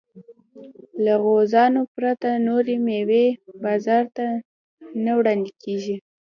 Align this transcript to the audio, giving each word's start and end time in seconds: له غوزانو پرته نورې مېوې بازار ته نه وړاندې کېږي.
له 1.03 1.13
غوزانو 1.23 1.81
پرته 1.95 2.29
نورې 2.47 2.75
مېوې 2.85 3.25
بازار 3.63 4.05
ته 4.15 4.25
نه 5.03 5.11
وړاندې 5.19 5.51
کېږي. 5.63 5.95